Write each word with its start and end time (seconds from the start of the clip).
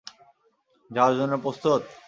যাওয়ার 0.91 1.13
জন্য 1.19 1.33
প্রস্তুত? 1.43 1.81